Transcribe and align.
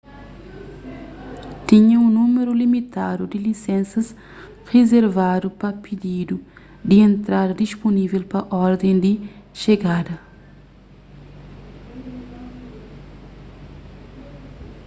tinha 1.69 1.99
un 2.05 2.09
númeru 2.19 2.51
limitadu 2.63 3.23
di 3.31 3.37
lisensas 3.47 4.07
rizervadu 4.73 5.47
pa 5.59 5.69
pididu 5.83 6.35
di 6.89 6.97
entrada 7.09 7.53
dispunível 7.63 8.23
pa 8.31 8.39
orden 8.67 8.95
di 9.05 9.13
xegada 9.61 10.15